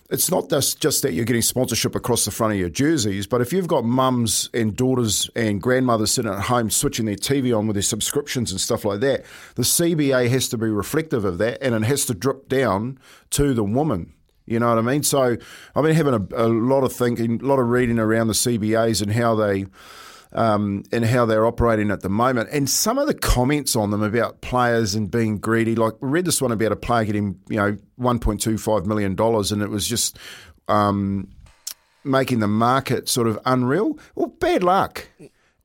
it's 0.10 0.32
not 0.32 0.50
just, 0.50 0.80
just 0.82 1.02
that 1.02 1.14
you're 1.14 1.26
getting 1.26 1.42
sponsorship 1.42 1.94
across 1.96 2.24
the 2.26 2.32
front 2.32 2.54
of 2.54 2.60
your 2.60 2.70
jerseys, 2.70 3.28
but 3.28 3.42
if 3.42 3.52
you've 3.52 3.68
got 3.68 3.84
mums 3.84 4.50
and 4.54 4.76
daughters 4.76 5.30
and 5.36 5.62
grandmothers 5.62 6.12
sitting 6.12 6.32
at 6.32 6.44
home 6.44 6.70
switching 6.70 7.06
their 7.06 7.16
TV 7.16 7.58
on 7.58 7.68
with 7.68 7.76
their 7.76 7.84
subscriptions 7.84 8.52
and 8.52 8.62
stuff 8.62 8.86
like 8.86 9.02
that, 9.02 9.26
the 9.56 9.64
CBA 9.64 10.30
has 10.30 10.48
to 10.50 10.58
be 10.58 10.70
reflective 10.70 11.26
of 11.26 11.40
that 11.40 11.62
and 11.62 11.76
it 11.76 11.84
has 11.84 12.06
to 12.06 12.14
drip 12.14 12.48
down 12.48 12.98
to 13.32 13.54
the 13.54 13.64
woman. 13.64 14.14
You 14.46 14.60
know 14.60 14.70
what 14.70 14.78
I 14.78 14.82
mean? 14.82 15.04
So 15.04 15.36
I've 15.76 15.84
been 15.84 15.96
having 15.96 16.14
a, 16.14 16.46
a 16.46 16.48
lot 16.48 16.86
of 16.86 16.94
thinking, 16.94 17.42
a 17.42 17.46
lot 17.46 17.60
of 17.60 17.68
reading 17.68 18.00
around 18.00 18.28
the 18.28 18.34
CBAs 18.34 19.02
and 19.02 19.12
how 19.12 19.36
they 19.36 19.66
um, 20.34 20.84
and 20.92 21.06
how 21.06 21.26
they're 21.26 21.46
operating 21.46 21.92
at 21.92 22.02
the 22.02 22.10
moment. 22.10 22.50
And 22.52 22.70
some 22.70 22.98
of 22.98 23.08
the 23.08 23.14
comments 23.14 23.76
on 23.76 23.92
them 23.92 24.04
about 24.04 24.42
players 24.42 24.96
and 24.96 25.10
being 25.10 25.38
greedy, 25.38 25.76
like 25.76 25.94
we 26.02 26.10
read 26.10 26.26
this 26.26 26.42
one 26.42 26.52
about 26.52 26.72
a 26.72 26.76
player 26.76 27.06
getting, 27.06 27.40
you 27.50 27.58
know, 27.58 27.78
$1.25 28.00 28.86
million, 28.86 29.16
and 29.20 29.62
it 29.62 29.70
was 29.70 29.88
just 29.88 30.18
um, 30.68 31.30
making 32.04 32.40
the 32.40 32.48
market 32.48 33.10
sort 33.10 33.28
of 33.28 33.40
unreal. 33.46 33.98
Well, 34.16 34.28
bad 34.28 34.64
luck. 34.64 35.08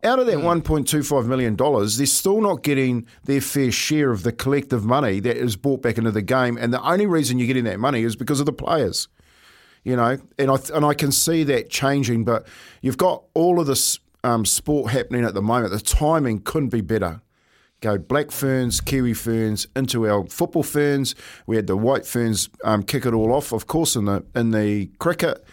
Out 0.04 0.19
of 0.19 0.26
that 0.26 0.38
$1.25 0.38 1.26
million, 1.26 1.54
they're 1.57 2.07
still 2.07 2.40
not 2.40 2.64
getting 2.64 3.07
their 3.25 3.40
fair 3.40 3.71
share 3.71 4.11
of 4.11 4.25
the 4.25 4.33
collective 4.33 4.85
money 4.85 5.21
that 5.21 5.37
is 5.37 5.54
brought 5.54 5.81
back 5.81 5.97
into 5.97 6.11
the 6.11 6.23
game. 6.23 6.59
And 6.59 6.75
the 6.75 6.83
only 6.83 7.07
reason 7.07 7.38
you're 7.38 7.47
getting 7.47 7.64
that 7.64 7.78
money 7.78 8.02
is 8.02 8.16
because 8.16 8.40
of 8.40 8.47
the 8.47 8.52
players 8.52 9.07
you 9.85 9.97
know, 9.97 10.16
and 10.38 10.50
I 10.50 10.57
and 10.75 10.85
I 10.85 10.95
can 10.95 11.11
see 11.11 11.45
that 11.45 11.71
changing. 11.71 12.25
But 12.25 12.47
you've 12.83 12.99
got 12.99 13.25
all 13.35 13.61
of 13.61 13.66
this 13.66 13.99
um, 14.24 14.44
sport 14.44 14.92
happening 14.92 15.24
at 15.24 15.34
the 15.34 15.42
moment. 15.42 15.72
The 15.72 15.80
timing 15.80 16.40
couldn't 16.40 16.70
be 16.70 16.80
better. 16.80 17.20
Go 17.80 17.98
black 17.98 18.30
ferns, 18.30 18.80
kiwi 18.80 19.12
ferns 19.12 19.66
into 19.74 20.08
our 20.08 20.24
football 20.26 20.62
ferns. 20.62 21.16
We 21.46 21.56
had 21.56 21.66
the 21.66 21.76
white 21.76 22.06
ferns 22.06 22.48
um, 22.62 22.84
kick 22.84 23.04
it 23.06 23.12
all 23.12 23.32
off, 23.32 23.52
of 23.52 23.66
course, 23.66 23.96
in 23.96 24.04
the 24.04 24.24
in 24.36 24.52
the 24.52 24.86
cricket. 24.98 25.44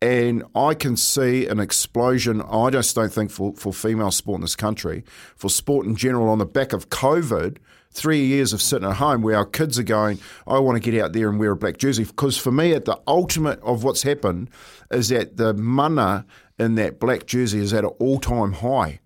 And 0.00 0.42
I 0.54 0.74
can 0.74 0.96
see 0.96 1.46
an 1.46 1.60
explosion. 1.60 2.42
I 2.42 2.70
just 2.70 2.94
don't 2.96 3.12
think 3.12 3.30
for, 3.30 3.54
for 3.54 3.72
female 3.72 4.10
sport 4.10 4.38
in 4.38 4.42
this 4.42 4.56
country, 4.56 5.04
for 5.36 5.48
sport 5.48 5.86
in 5.86 5.94
general, 5.94 6.28
on 6.28 6.38
the 6.38 6.46
back 6.46 6.72
of 6.72 6.88
COVID, 6.88 7.58
three 7.92 8.24
years 8.24 8.52
of 8.52 8.60
sitting 8.60 8.88
at 8.88 8.96
home 8.96 9.22
where 9.22 9.36
our 9.36 9.46
kids 9.46 9.78
are 9.78 9.84
going, 9.84 10.18
I 10.46 10.58
want 10.58 10.82
to 10.82 10.90
get 10.90 11.00
out 11.00 11.12
there 11.12 11.28
and 11.28 11.38
wear 11.38 11.52
a 11.52 11.56
black 11.56 11.78
jersey. 11.78 12.04
Because 12.04 12.36
for 12.36 12.50
me, 12.50 12.74
at 12.74 12.84
the 12.84 12.98
ultimate 13.06 13.60
of 13.60 13.84
what's 13.84 14.02
happened 14.02 14.50
is 14.90 15.08
that 15.10 15.36
the 15.36 15.54
mana 15.54 16.26
in 16.62 16.76
that 16.76 16.98
black 16.98 17.26
jersey 17.26 17.58
is 17.58 17.72
at 17.72 17.84
an 17.84 17.90
all 17.98 18.18
time 18.18 18.52
high. 18.52 19.00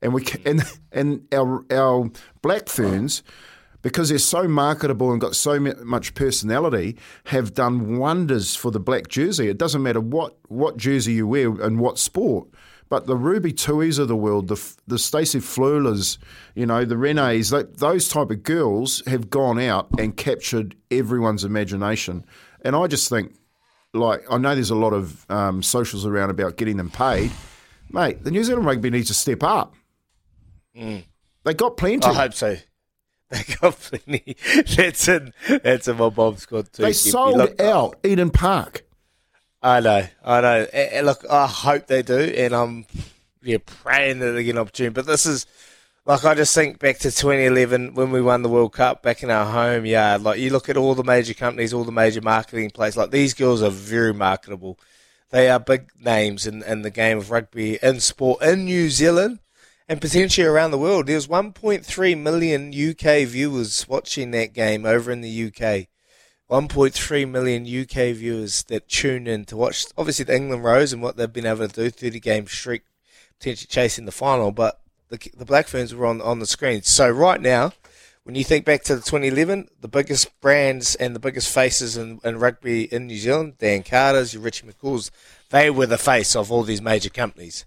And 0.00 0.12
we 0.14 0.24
and 0.44 0.62
and 0.92 1.26
our 1.32 1.64
our 1.70 2.10
black 2.42 2.68
ferns, 2.68 3.22
because 3.82 4.08
they're 4.08 4.18
so 4.18 4.46
marketable 4.46 5.12
and 5.12 5.20
got 5.20 5.34
so 5.34 5.58
much 5.60 6.14
personality, 6.14 6.96
have 7.26 7.54
done 7.54 7.98
wonders 7.98 8.54
for 8.54 8.70
the 8.70 8.80
black 8.80 9.08
jersey. 9.08 9.48
It 9.48 9.58
doesn't 9.58 9.82
matter 9.82 10.00
what 10.00 10.36
what 10.48 10.76
jersey 10.76 11.14
you 11.14 11.26
wear 11.26 11.48
and 11.60 11.80
what 11.80 11.98
sport. 11.98 12.48
But 12.88 13.06
the 13.06 13.16
Ruby 13.16 13.52
Tuis 13.52 13.98
of 13.98 14.08
the 14.08 14.16
world, 14.16 14.48
the 14.48 14.74
the 14.86 14.98
Stacey 14.98 15.38
Fluhlers, 15.38 16.18
you 16.54 16.66
know, 16.66 16.84
the 16.84 16.96
Renees, 16.96 17.50
tho- 17.50 17.62
those 17.62 18.08
type 18.08 18.30
of 18.30 18.42
girls 18.42 19.02
have 19.06 19.30
gone 19.30 19.58
out 19.58 19.88
and 19.98 20.16
captured 20.16 20.76
everyone's 20.90 21.44
imagination. 21.44 22.24
And 22.60 22.76
I 22.76 22.86
just 22.88 23.08
think, 23.08 23.34
like, 23.92 24.24
I 24.30 24.38
know 24.38 24.54
there's 24.54 24.70
a 24.70 24.74
lot 24.74 24.92
of 24.92 25.28
um, 25.30 25.62
socials 25.62 26.06
around 26.06 26.30
about 26.30 26.56
getting 26.56 26.76
them 26.76 26.90
paid. 26.90 27.30
Mate, 27.90 28.24
the 28.24 28.30
New 28.30 28.42
Zealand 28.42 28.66
rugby 28.66 28.90
needs 28.90 29.08
to 29.08 29.14
step 29.14 29.42
up. 29.42 29.74
They 30.74 31.54
got 31.54 31.76
plenty. 31.76 32.06
I 32.06 32.14
hope 32.14 32.34
so. 32.34 32.56
They 33.32 33.44
got 33.62 33.78
plenty. 33.80 34.36
That's 34.76 35.08
in 35.08 35.32
that's 35.62 35.88
in 35.88 35.96
my 35.96 36.10
bomb 36.10 36.36
squad 36.36 36.70
too. 36.70 36.82
they 36.82 36.92
sold 36.92 37.38
Look, 37.38 37.58
out 37.62 37.96
Eden 38.04 38.28
Park. 38.28 38.84
I 39.62 39.80
know, 39.80 40.06
I 40.22 40.40
know. 40.42 40.66
Eh, 40.70 41.00
look, 41.00 41.24
I 41.30 41.46
hope 41.46 41.86
they 41.86 42.02
do, 42.02 42.18
and 42.18 42.52
I'm 42.52 42.84
yeah 43.42 43.56
praying 43.64 44.18
that 44.18 44.32
they 44.32 44.44
get 44.44 44.50
an 44.50 44.58
opportunity. 44.58 44.92
But 44.92 45.06
this 45.06 45.24
is 45.24 45.46
like 46.04 46.24
I 46.24 46.34
just 46.34 46.54
think 46.54 46.78
back 46.78 46.98
to 46.98 47.10
2011 47.10 47.94
when 47.94 48.10
we 48.10 48.20
won 48.20 48.42
the 48.42 48.48
World 48.48 48.72
Cup 48.72 49.02
back 49.02 49.22
in 49.22 49.30
our 49.30 49.46
home 49.46 49.86
yard. 49.86 50.22
Like 50.22 50.40
you 50.40 50.50
look 50.50 50.68
at 50.68 50.76
all 50.76 50.94
the 50.94 51.04
major 51.04 51.34
companies, 51.34 51.72
all 51.72 51.84
the 51.84 51.92
major 51.92 52.20
marketing 52.20 52.70
places. 52.70 52.96
Like 52.96 53.12
these 53.12 53.34
girls 53.34 53.62
are 53.62 53.70
very 53.70 54.12
marketable. 54.12 54.78
They 55.30 55.48
are 55.48 55.60
big 55.60 55.90
names 55.98 56.46
in, 56.46 56.62
in 56.64 56.82
the 56.82 56.90
game 56.90 57.18
of 57.18 57.30
rugby 57.30 57.78
in 57.82 58.00
sport 58.00 58.42
in 58.42 58.64
New 58.64 58.90
Zealand 58.90 59.38
and 59.88 60.00
potentially 60.00 60.46
around 60.46 60.72
the 60.72 60.78
world. 60.78 61.06
There's 61.06 61.28
1.3 61.28 62.18
million 62.18 62.68
UK 62.68 63.26
viewers 63.26 63.88
watching 63.88 64.32
that 64.32 64.52
game 64.52 64.84
over 64.84 65.10
in 65.10 65.20
the 65.20 65.46
UK. 65.46 65.88
1.3 66.50 67.30
million 67.30 67.62
UK 67.62 68.14
viewers 68.14 68.64
that 68.64 68.88
tune 68.88 69.26
in 69.26 69.46
to 69.46 69.56
watch, 69.56 69.86
obviously, 69.96 70.26
the 70.26 70.36
England 70.36 70.64
Rose 70.64 70.92
and 70.92 71.00
what 71.00 71.16
they've 71.16 71.32
been 71.32 71.46
able 71.46 71.66
to 71.66 71.84
do, 71.84 71.88
30 71.88 72.20
game 72.20 72.46
streak, 72.46 72.82
potentially 73.38 73.68
chasing 73.70 74.04
the 74.04 74.12
final. 74.12 74.52
But 74.52 74.81
the, 75.12 75.30
the 75.36 75.44
Black 75.44 75.68
Ferns 75.68 75.94
were 75.94 76.06
on, 76.06 76.22
on 76.22 76.38
the 76.38 76.46
screen. 76.46 76.82
So, 76.82 77.10
right 77.10 77.40
now, 77.40 77.72
when 78.24 78.34
you 78.34 78.44
think 78.44 78.64
back 78.64 78.82
to 78.84 78.94
the 78.94 79.02
2011, 79.02 79.68
the 79.78 79.88
biggest 79.88 80.40
brands 80.40 80.94
and 80.94 81.14
the 81.14 81.20
biggest 81.20 81.52
faces 81.52 81.98
in, 81.98 82.18
in 82.24 82.38
rugby 82.38 82.84
in 82.84 83.08
New 83.08 83.18
Zealand, 83.18 83.58
Dan 83.58 83.82
Carter's, 83.82 84.32
your 84.32 84.42
Richie 84.42 84.66
McCaw's, 84.66 85.10
they 85.50 85.68
were 85.68 85.84
the 85.84 85.98
face 85.98 86.34
of 86.34 86.50
all 86.50 86.62
these 86.62 86.80
major 86.80 87.10
companies. 87.10 87.66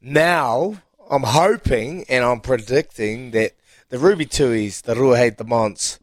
Now, 0.00 0.82
I'm 1.10 1.24
hoping 1.24 2.04
and 2.08 2.24
I'm 2.24 2.40
predicting 2.40 3.32
that 3.32 3.52
the 3.88 3.98
Ruby 3.98 4.26
Tuis, 4.26 4.82
the 4.82 4.94
Ruahei 4.94 5.36
Demants, 5.36 5.98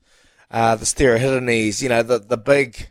uh, 0.51 0.75
the 0.75 0.85
Sarah 0.85 1.19
Hirinis, 1.19 1.81
you 1.81 1.87
know, 1.87 2.03
the, 2.03 2.19
the 2.19 2.37
big, 2.37 2.89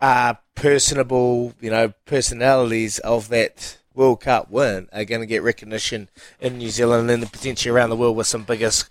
uh, 0.00 0.34
personable, 0.56 1.54
you 1.60 1.70
know, 1.70 1.92
personalities 2.04 2.98
of 2.98 3.28
that 3.28 3.78
World 3.98 4.20
Cup 4.20 4.48
win 4.50 4.88
are 4.92 5.04
going 5.04 5.20
to 5.20 5.26
get 5.26 5.42
recognition 5.42 6.08
in 6.40 6.58
New 6.58 6.70
Zealand 6.70 7.10
and 7.10 7.30
potentially 7.30 7.74
around 7.74 7.90
the 7.90 7.96
world 7.96 8.16
with 8.16 8.28
some 8.28 8.44
biggest, 8.44 8.88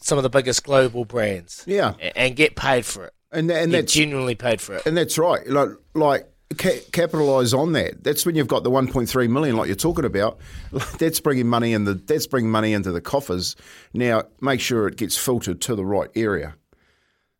some 0.00 0.18
of 0.18 0.22
the 0.22 0.30
biggest 0.30 0.64
global 0.64 1.04
brands. 1.04 1.62
Yeah. 1.66 1.92
And 2.16 2.34
get 2.34 2.56
paid 2.56 2.86
for 2.86 3.04
it. 3.04 3.12
And, 3.30 3.50
and 3.50 3.70
Get 3.70 3.82
that's 3.82 3.92
genuinely 3.92 4.34
paid 4.34 4.62
for 4.62 4.76
it. 4.76 4.86
And 4.86 4.96
that's 4.96 5.18
right. 5.18 5.46
Like, 5.46 5.68
like 5.92 6.26
ca- 6.56 6.80
capitalise 6.90 7.52
on 7.52 7.72
that. 7.72 8.02
That's 8.02 8.24
when 8.24 8.34
you've 8.34 8.48
got 8.48 8.64
the 8.64 8.70
1.3 8.70 9.28
million, 9.28 9.56
like 9.56 9.66
you're 9.66 9.76
talking 9.76 10.06
about. 10.06 10.38
That's 10.98 11.20
bringing 11.20 11.48
money 11.48 11.72
in 11.72 11.84
the. 11.84 11.94
That's 11.94 12.26
bringing 12.26 12.50
money 12.50 12.72
into 12.72 12.92
the 12.92 13.00
coffers. 13.00 13.56
Now, 13.92 14.22
make 14.40 14.60
sure 14.60 14.86
it 14.86 14.96
gets 14.96 15.18
filtered 15.18 15.60
to 15.62 15.74
the 15.74 15.84
right 15.84 16.08
area. 16.14 16.54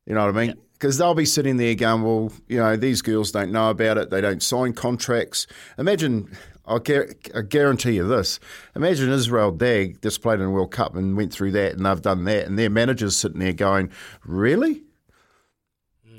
You 0.07 0.15
know 0.15 0.27
what 0.27 0.37
I 0.37 0.47
mean? 0.47 0.57
because 0.79 0.99
they'll 0.99 1.15
be 1.15 1.25
sitting 1.25 1.57
there 1.57 1.75
going, 1.75 2.03
well, 2.03 2.31
you 2.49 2.59
know, 2.59 2.77
these 2.77 3.01
girls 3.01 3.33
don't 3.33 3.51
know 3.51 3.71
about 3.71 3.97
it. 3.97 4.11
They 4.11 4.21
don't 4.21 4.43
sign 4.43 4.75
contracts. 4.75 5.47
Imagine, 5.79 6.31
I'll 6.67 6.81
gar- 6.81 7.09
I 7.35 7.43
guarantee 7.43 7.93
you 7.93 8.07
this. 8.07 8.41
Imagine 8.75 9.11
Israel 9.11 9.53
Dagg 9.53 10.03
just 10.03 10.23
played 10.23 10.41
in 10.41 10.47
a 10.47 10.51
World 10.51 10.73
Cup 10.73 10.97
and 10.97 11.17
went 11.17 11.33
through 11.33 11.53
that 11.53 11.75
and 11.75 11.87
they've 11.87 12.03
done 12.03 12.25
that 12.25 12.47
and 12.47 12.59
their 12.59 12.71
manager's 12.71 13.17
sitting 13.17 13.39
there 13.39 13.53
going, 13.53 13.91
really? 14.25 14.83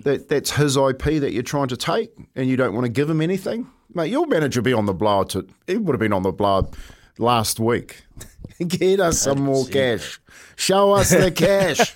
That, 0.04 0.30
that's 0.30 0.52
his 0.52 0.78
IP 0.78 1.04
that 1.04 1.34
you're 1.34 1.44
trying 1.44 1.68
to 1.70 1.78
take 1.78 2.12
and 2.36 2.48
you 2.48 2.56
don't 2.56 2.74
want 2.74 2.86
to 2.86 2.92
give 2.92 3.10
him 3.10 3.20
anything? 3.22 3.68
Mate, 3.94 4.12
your 4.12 4.28
manager 4.28 4.62
be 4.62 4.74
on 4.74 4.86
the 4.86 4.94
blower 4.94 5.26
to, 5.26 5.48
he 5.66 5.78
would 5.78 5.94
have 5.94 6.00
been 6.00 6.14
on 6.14 6.24
the 6.24 6.32
blower 6.32 6.68
last 7.18 7.60
week. 7.60 8.04
Get 8.68 9.00
us 9.00 9.20
some 9.20 9.42
more 9.42 9.66
cash. 9.72 10.20
Show 10.56 10.94
us 10.94 11.10
the 11.10 11.32
cash. 11.32 11.96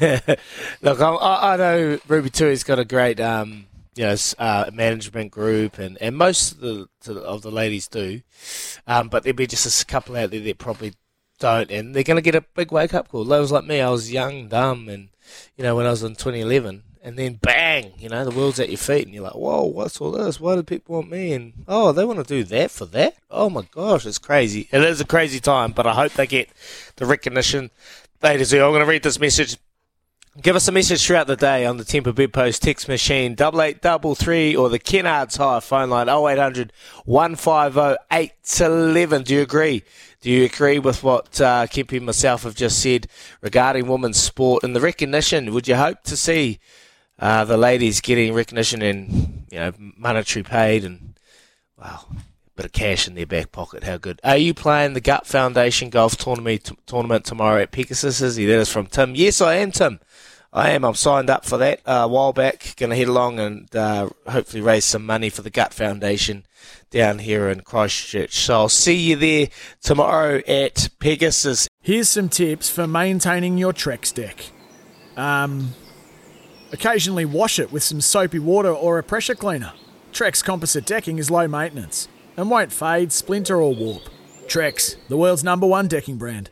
Look, 0.82 1.00
I, 1.00 1.52
I 1.52 1.56
know 1.56 1.98
Ruby 2.08 2.30
Tui's 2.30 2.64
got 2.64 2.78
a 2.78 2.84
great, 2.84 3.20
um, 3.20 3.66
you 3.94 4.04
know, 4.04 4.16
uh, 4.38 4.70
management 4.72 5.30
group, 5.30 5.78
and, 5.78 5.98
and 6.00 6.16
most 6.16 6.52
of 6.52 6.60
the 6.60 6.88
of 7.12 7.42
the 7.42 7.50
ladies 7.50 7.88
do, 7.88 8.20
um, 8.86 9.08
but 9.08 9.22
there'll 9.22 9.36
be 9.36 9.46
just 9.46 9.82
a 9.82 9.86
couple 9.86 10.16
out 10.16 10.30
there 10.30 10.40
that 10.40 10.58
probably 10.58 10.94
don't, 11.38 11.70
and 11.70 11.94
they're 11.94 12.04
going 12.04 12.16
to 12.16 12.22
get 12.22 12.34
a 12.34 12.44
big 12.54 12.70
wake 12.70 12.94
up 12.94 13.08
call. 13.08 13.24
Those 13.24 13.50
like 13.50 13.64
me, 13.64 13.80
I 13.80 13.90
was 13.90 14.12
young, 14.12 14.48
dumb, 14.48 14.88
and 14.88 15.08
you 15.56 15.64
know, 15.64 15.74
when 15.76 15.86
I 15.86 15.90
was 15.90 16.02
in 16.02 16.14
2011, 16.14 16.82
and 17.02 17.18
then 17.18 17.34
bang, 17.34 17.92
you 17.98 18.08
know, 18.08 18.24
the 18.24 18.30
world's 18.30 18.60
at 18.60 18.68
your 18.68 18.78
feet, 18.78 19.06
and 19.06 19.14
you're 19.14 19.24
like, 19.24 19.34
whoa, 19.34 19.64
what's 19.64 20.00
all 20.00 20.12
this? 20.12 20.38
Why 20.38 20.54
do 20.54 20.62
people 20.62 20.96
want 20.96 21.10
me? 21.10 21.32
And 21.32 21.64
oh, 21.66 21.92
they 21.92 22.04
want 22.04 22.18
to 22.18 22.24
do 22.24 22.44
that 22.44 22.70
for 22.70 22.84
that? 22.86 23.16
Oh 23.30 23.50
my 23.50 23.62
gosh, 23.70 24.06
it's 24.06 24.18
crazy. 24.18 24.68
It 24.70 24.82
is 24.82 25.00
a 25.00 25.06
crazy 25.06 25.40
time, 25.40 25.72
but 25.72 25.86
I 25.86 25.94
hope 25.94 26.12
they 26.12 26.26
get 26.26 26.50
the 26.96 27.06
recognition 27.06 27.70
they 28.20 28.36
deserve. 28.36 28.64
I'm 28.64 28.70
going 28.70 28.80
to 28.84 28.90
read 28.90 29.02
this 29.02 29.18
message. 29.18 29.56
Give 30.38 30.54
us 30.54 30.68
a 30.68 30.72
message 30.72 31.04
throughout 31.04 31.26
the 31.26 31.34
day 31.34 31.66
on 31.66 31.76
the 31.76 31.84
Temper 31.84 32.12
Bedpost 32.12 32.62
text 32.62 32.86
machine, 32.86 33.34
double 33.34 33.60
eight 33.62 33.82
double 33.82 34.14
three, 34.14 34.54
or 34.54 34.68
the 34.68 34.78
Kennards 34.78 35.38
Hire 35.38 35.60
phone 35.60 35.90
line, 35.90 36.08
0800 36.08 36.72
150 37.04 37.96
811. 38.12 39.24
Do 39.24 39.34
you 39.34 39.42
agree? 39.42 39.82
Do 40.20 40.30
you 40.30 40.44
agree 40.44 40.78
with 40.78 41.02
what 41.02 41.40
uh, 41.40 41.66
Kempy 41.66 41.96
and 41.96 42.06
myself 42.06 42.44
have 42.44 42.54
just 42.54 42.80
said 42.80 43.08
regarding 43.40 43.88
women's 43.88 44.18
sport 44.18 44.62
and 44.62 44.74
the 44.74 44.80
recognition? 44.80 45.52
Would 45.52 45.66
you 45.66 45.74
hope 45.74 46.04
to 46.04 46.16
see 46.16 46.60
uh, 47.18 47.44
the 47.44 47.56
ladies 47.56 48.00
getting 48.00 48.32
recognition 48.32 48.82
and 48.82 49.46
you 49.50 49.58
know 49.58 49.72
monetary 49.78 50.44
paid 50.44 50.84
and 50.84 51.18
a 51.76 51.98
bit 52.60 52.66
of 52.66 52.72
cash 52.72 53.08
in 53.08 53.14
their 53.14 53.26
back 53.26 53.52
pocket? 53.52 53.84
How 53.84 53.96
good? 53.96 54.20
Are 54.22 54.36
you 54.36 54.52
playing 54.52 54.92
the 54.92 55.00
Gut 55.00 55.26
Foundation 55.26 55.88
golf 55.88 56.16
tournament 56.18 56.64
t- 56.64 56.76
tournament 56.84 57.24
tomorrow 57.24 57.62
at 57.62 57.70
Pegasus? 57.70 58.20
Is 58.20 58.36
he? 58.36 58.44
That 58.44 58.58
is 58.58 58.70
from 58.70 58.86
Tim. 58.86 59.14
Yes, 59.14 59.40
I 59.40 59.54
am, 59.54 59.70
Tim. 59.70 59.98
I 60.52 60.70
am. 60.70 60.84
I'm 60.84 60.94
signed 60.94 61.30
up 61.30 61.46
for 61.46 61.56
that 61.56 61.80
uh, 61.86 62.02
a 62.02 62.08
while 62.08 62.34
back. 62.34 62.74
Going 62.76 62.90
to 62.90 62.96
head 62.96 63.08
along 63.08 63.38
and 63.38 63.74
uh, 63.74 64.10
hopefully 64.28 64.60
raise 64.60 64.84
some 64.84 65.06
money 65.06 65.30
for 65.30 65.40
the 65.40 65.48
Gut 65.48 65.72
Foundation 65.72 66.44
down 66.90 67.20
here 67.20 67.48
in 67.48 67.62
Christchurch. 67.62 68.34
So 68.34 68.54
I'll 68.54 68.68
see 68.68 68.96
you 68.96 69.16
there 69.16 69.48
tomorrow 69.80 70.42
at 70.46 70.90
Pegasus. 70.98 71.66
Here's 71.80 72.10
some 72.10 72.28
tips 72.28 72.68
for 72.68 72.86
maintaining 72.86 73.56
your 73.56 73.72
Trex 73.72 74.12
deck. 74.12 74.50
Um, 75.16 75.70
occasionally 76.72 77.24
wash 77.24 77.58
it 77.58 77.72
with 77.72 77.82
some 77.82 78.02
soapy 78.02 78.38
water 78.38 78.70
or 78.72 78.98
a 78.98 79.02
pressure 79.02 79.34
cleaner. 79.34 79.72
Trex 80.12 80.44
composite 80.44 80.84
decking 80.84 81.18
is 81.18 81.30
low 81.30 81.48
maintenance 81.48 82.08
and 82.36 82.50
won't 82.50 82.72
fade, 82.72 83.12
splinter, 83.12 83.60
or 83.60 83.74
warp. 83.74 84.02
Trex, 84.46 84.96
the 85.08 85.16
world's 85.16 85.44
number 85.44 85.66
one 85.66 85.88
decking 85.88 86.16
brand. 86.16 86.50